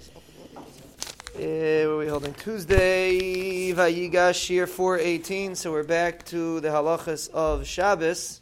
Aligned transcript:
Uh, 0.00 1.36
we're 1.36 2.08
holding 2.08 2.34
Tuesday, 2.34 3.72
Vayigash, 3.72 4.48
year 4.48 4.66
418. 4.66 5.54
So 5.54 5.72
we're 5.72 5.82
back 5.82 6.24
to 6.26 6.60
the 6.60 6.68
halachas 6.68 7.28
of 7.30 7.66
Shabbos. 7.66 8.40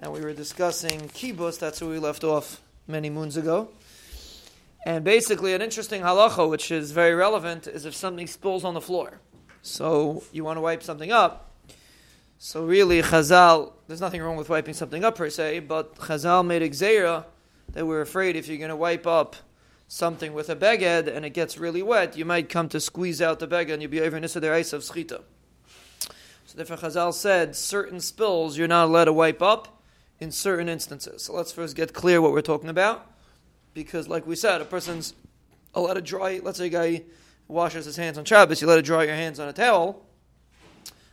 And 0.00 0.12
we 0.12 0.20
were 0.22 0.32
discussing 0.32 1.00
kibbus, 1.08 1.58
that's 1.58 1.82
where 1.82 1.90
we 1.90 1.98
left 1.98 2.24
off 2.24 2.62
many 2.86 3.10
moons 3.10 3.36
ago. 3.36 3.68
And 4.86 5.04
basically, 5.04 5.52
an 5.52 5.60
interesting 5.60 6.00
halacha, 6.00 6.48
which 6.48 6.70
is 6.70 6.92
very 6.92 7.14
relevant, 7.14 7.66
is 7.66 7.84
if 7.84 7.94
something 7.94 8.26
spills 8.26 8.64
on 8.64 8.72
the 8.72 8.80
floor. 8.80 9.20
So 9.60 10.22
you 10.32 10.42
want 10.42 10.56
to 10.56 10.62
wipe 10.62 10.82
something 10.82 11.12
up. 11.12 11.50
So 12.38 12.64
really, 12.64 13.02
Chazal, 13.02 13.72
there's 13.86 14.00
nothing 14.00 14.22
wrong 14.22 14.36
with 14.36 14.48
wiping 14.48 14.72
something 14.72 15.04
up 15.04 15.16
per 15.16 15.28
se, 15.28 15.60
but 15.60 15.96
Chazal 15.96 16.46
made 16.46 16.62
a 16.62 17.26
that 17.72 17.86
we're 17.86 18.00
afraid 18.00 18.36
if 18.36 18.48
you're 18.48 18.56
going 18.56 18.70
to 18.70 18.76
wipe 18.76 19.06
up 19.06 19.36
something 19.92 20.32
with 20.32 20.48
a 20.48 20.54
beged 20.54 21.08
and 21.12 21.24
it 21.24 21.30
gets 21.30 21.58
really 21.58 21.82
wet, 21.82 22.16
you 22.16 22.24
might 22.24 22.48
come 22.48 22.68
to 22.68 22.78
squeeze 22.78 23.20
out 23.20 23.40
the 23.40 23.48
beged 23.48 23.72
and 23.72 23.82
you'll 23.82 23.90
be 23.90 24.00
over 24.00 24.20
nisa 24.20 24.54
ice 24.54 24.72
of 24.72 24.82
sechita. 24.82 25.20
So 26.46 26.56
therefore 26.56 26.76
Chazal 26.76 27.12
said 27.12 27.56
certain 27.56 27.98
spills 27.98 28.56
you're 28.56 28.68
not 28.68 28.84
allowed 28.84 29.06
to 29.06 29.12
wipe 29.12 29.42
up 29.42 29.82
in 30.20 30.30
certain 30.30 30.68
instances. 30.68 31.24
So 31.24 31.32
let's 31.32 31.50
first 31.50 31.74
get 31.74 31.92
clear 31.92 32.22
what 32.22 32.30
we're 32.30 32.40
talking 32.40 32.70
about. 32.70 33.04
Because 33.74 34.06
like 34.06 34.28
we 34.28 34.36
said, 34.36 34.60
a 34.60 34.64
person's 34.64 35.12
allowed 35.74 35.94
to 35.94 36.02
dry, 36.02 36.40
let's 36.40 36.58
say 36.58 36.66
a 36.66 36.68
guy 36.68 37.02
washes 37.48 37.84
his 37.84 37.96
hands 37.96 38.16
on 38.16 38.24
Shabbos, 38.24 38.60
you 38.60 38.68
let 38.68 38.78
it 38.78 38.84
dry 38.84 39.02
your 39.02 39.16
hands 39.16 39.40
on 39.40 39.48
a 39.48 39.52
towel. 39.52 40.06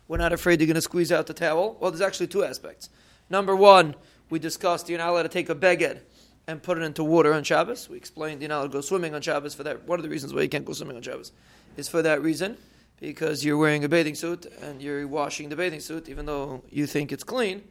We're 0.07 0.17
not 0.17 0.33
afraid 0.33 0.59
you're 0.59 0.67
going 0.67 0.75
to 0.75 0.81
squeeze 0.81 1.11
out 1.11 1.25
the 1.25 1.33
towel. 1.33 1.77
Well, 1.79 1.89
there's 1.89 2.01
actually 2.01 2.27
two 2.27 2.43
aspects. 2.43 2.89
Number 3.27 3.55
one, 3.55 3.95
we 4.29 4.37
discussed 4.37 4.87
you're 4.87 4.99
not 4.99 5.09
allowed 5.09 5.23
to 5.23 5.29
take 5.29 5.49
a 5.49 5.55
beged 5.55 6.01
and 6.47 6.63
put 6.63 6.77
it 6.77 6.81
into 6.81 7.03
water 7.03 7.33
on 7.33 7.43
Shabbos. 7.43 7.89
We 7.89 7.97
explained 7.97 8.41
you're 8.41 8.49
not 8.49 8.59
allowed 8.59 8.67
to 8.67 8.77
go 8.77 8.81
swimming 8.81 9.13
on 9.13 9.21
Shabbos 9.21 9.53
for 9.53 9.63
that. 9.63 9.83
One 9.85 9.99
of 9.99 10.03
the 10.03 10.09
reasons 10.09 10.33
why 10.33 10.41
you 10.41 10.49
can't 10.49 10.65
go 10.65 10.73
swimming 10.73 10.95
on 10.95 11.01
Shabbos 11.01 11.33
is 11.75 11.89
for 11.89 12.01
that 12.01 12.21
reason, 12.21 12.57
because 12.99 13.43
you're 13.43 13.57
wearing 13.57 13.83
a 13.83 13.89
bathing 13.89 14.15
suit 14.15 14.45
and 14.61 14.81
you're 14.81 15.07
washing 15.07 15.49
the 15.49 15.55
bathing 15.55 15.81
suit, 15.81 16.07
even 16.07 16.25
though 16.25 16.63
you 16.69 16.87
think 16.87 17.11
it's 17.11 17.23
clean. 17.23 17.63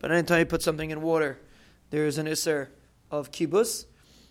But 0.00 0.10
anytime 0.10 0.40
you 0.40 0.46
put 0.46 0.62
something 0.62 0.90
in 0.90 1.00
water, 1.00 1.38
there 1.90 2.06
is 2.06 2.18
an 2.18 2.26
isser 2.26 2.68
of 3.10 3.30
kibbus. 3.30 3.86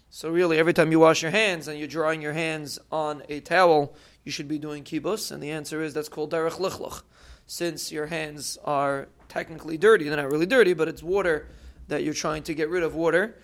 So 0.10 0.30
really, 0.30 0.60
every 0.60 0.74
time 0.74 0.92
you 0.92 1.00
wash 1.00 1.22
your 1.22 1.32
hands 1.32 1.68
and 1.68 1.80
you're 1.80 1.88
drying 1.88 2.22
your 2.22 2.34
hands 2.34 2.78
on 2.92 3.24
a 3.30 3.40
towel, 3.40 3.96
you 4.26 4.32
should 4.32 4.48
be 4.48 4.60
doing 4.60 4.84
kibbutz. 4.84 5.32
And 5.32 5.42
the 5.42 5.50
answer 5.50 5.82
is 5.82 5.94
that's 5.94 6.10
called 6.10 6.32
derech 6.32 6.60
lichluch. 6.60 7.02
Since 7.48 7.92
your 7.92 8.08
hands 8.08 8.58
are 8.64 9.08
technically 9.30 9.78
dirty, 9.78 10.08
they're 10.08 10.18
not 10.18 10.30
really 10.30 10.46
dirty, 10.46 10.74
but 10.74 10.88
it's 10.88 11.02
water 11.02 11.48
that 11.88 12.04
you're 12.04 12.14
trying 12.14 12.44
to 12.44 12.54
get 12.54 12.70
rid 12.70 12.84
of 12.84 12.96
water 12.96 13.36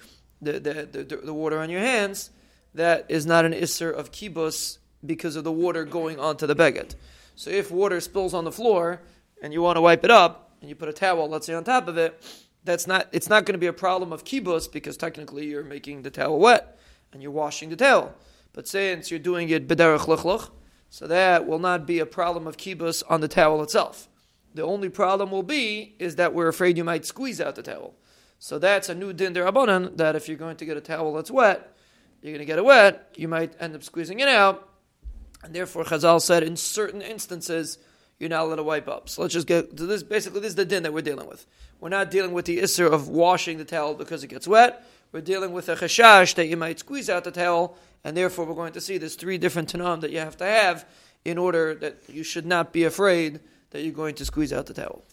the, 0.41 0.53
the, 0.53 1.03
the, 1.03 1.17
the, 1.17 1.33
water 1.33 1.59
on 1.59 1.69
your 1.69 1.81
hands, 1.81 2.29
that 2.73 3.05
is 3.09 3.25
not 3.25 3.45
an 3.45 3.53
isser 3.53 3.93
of 3.93 4.11
kibbus 4.11 4.77
because 5.05 5.35
of 5.35 5.43
the 5.43 5.51
water 5.51 5.85
going 5.85 6.19
onto 6.19 6.47
the 6.47 6.55
beged. 6.55 6.95
So 7.35 7.49
if 7.49 7.71
water 7.71 7.99
spills 7.99 8.33
on 8.33 8.43
the 8.43 8.51
floor 8.51 9.01
and 9.41 9.53
you 9.53 9.61
want 9.61 9.77
to 9.77 9.81
wipe 9.81 10.03
it 10.03 10.11
up 10.11 10.51
and 10.61 10.69
you 10.69 10.75
put 10.75 10.89
a 10.89 10.93
towel, 10.93 11.27
let's 11.29 11.45
say, 11.45 11.53
on 11.53 11.63
top 11.63 11.87
of 11.87 11.97
it, 11.97 12.21
that's 12.63 12.85
not 12.85 13.07
it's 13.11 13.29
not 13.29 13.45
going 13.45 13.53
to 13.53 13.59
be 13.59 13.67
a 13.67 13.73
problem 13.73 14.11
of 14.11 14.25
kibbus 14.25 14.71
because 14.71 14.97
technically 14.97 15.47
you're 15.47 15.63
making 15.63 16.01
the 16.01 16.09
towel 16.09 16.39
wet 16.39 16.77
and 17.13 17.21
you're 17.21 17.31
washing 17.31 17.69
the 17.69 17.75
towel. 17.75 18.13
But 18.53 18.67
since 18.67 19.09
you're 19.09 19.19
doing 19.19 19.49
it 19.49 19.67
b'derech 19.67 20.01
lichluch, 20.01 20.49
so 20.89 21.07
that 21.07 21.47
will 21.47 21.59
not 21.59 21.85
be 21.85 21.99
a 21.99 22.05
problem 22.05 22.47
of 22.47 22.57
kibbus 22.57 23.03
on 23.09 23.21
the 23.21 23.27
towel 23.27 23.63
itself. 23.63 24.09
The 24.55 24.63
only 24.63 24.89
problem 24.89 25.31
will 25.31 25.43
be 25.43 25.95
is 25.99 26.15
that 26.15 26.33
we're 26.33 26.47
afraid 26.47 26.77
you 26.77 26.83
might 26.83 27.05
squeeze 27.05 27.39
out 27.39 27.55
the 27.55 27.61
towel. 27.61 27.93
So 28.39 28.57
that's 28.57 28.87
a 28.89 28.95
new 28.95 29.11
din 29.11 29.33
derabanan 29.33 29.97
that 29.97 30.15
if 30.15 30.27
you're 30.27 30.37
going 30.37 30.55
to 30.57 30.65
get 30.65 30.77
a 30.77 30.81
towel 30.81 31.13
that's 31.13 31.29
wet, 31.29 31.75
you're 32.21 32.31
going 32.31 32.39
to 32.39 32.45
get 32.45 32.57
it 32.57 32.65
wet, 32.65 33.13
you 33.15 33.27
might 33.27 33.53
end 33.59 33.75
up 33.75 33.83
squeezing 33.83 34.19
it 34.21 34.27
out, 34.27 34.69
and 35.43 35.53
therefore 35.53 35.83
Chazal 35.83 36.21
said 36.21 36.43
in 36.43 36.55
certain 36.55 37.01
instances 37.01 37.77
you're 38.17 38.29
not 38.29 38.43
allowed 38.43 38.55
to 38.55 38.63
wipe 38.63 38.87
up. 38.87 39.07
So 39.09 39.21
let's 39.21 39.33
just 39.33 39.47
get 39.47 39.77
to 39.77 39.85
this. 39.85 40.03
Basically, 40.03 40.41
this 40.41 40.49
is 40.49 40.55
the 40.55 40.65
din 40.65 40.83
that 40.83 40.93
we're 40.93 41.01
dealing 41.01 41.27
with. 41.27 41.45
We're 41.79 41.89
not 41.89 42.11
dealing 42.11 42.33
with 42.33 42.45
the 42.45 42.59
isser 42.59 42.91
of 42.91 43.07
washing 43.07 43.57
the 43.57 43.65
towel 43.65 43.93
because 43.93 44.23
it 44.23 44.27
gets 44.27 44.47
wet. 44.47 44.85
We're 45.11 45.21
dealing 45.21 45.53
with 45.53 45.69
a 45.69 45.75
chashash 45.75 46.35
that 46.35 46.47
you 46.47 46.57
might 46.57 46.79
squeeze 46.79 47.09
out 47.09 47.23
the 47.23 47.31
towel, 47.31 47.77
and 48.03 48.15
therefore 48.15 48.45
we're 48.45 48.55
going 48.55 48.73
to 48.73 48.81
see 48.81 48.97
there's 48.97 49.15
three 49.15 49.37
different 49.37 49.71
tnaim 49.73 50.01
that 50.01 50.11
you 50.11 50.19
have 50.19 50.37
to 50.37 50.45
have 50.45 50.85
in 51.25 51.37
order 51.37 51.75
that 51.75 51.97
you 52.07 52.23
should 52.23 52.45
not 52.45 52.71
be 52.73 52.83
afraid 52.83 53.39
that 53.71 53.83
you're 53.83 53.93
going 53.93 54.15
to 54.15 54.25
squeeze 54.25 54.53
out 54.53 54.65
the 54.65 54.73
towel. 54.73 55.03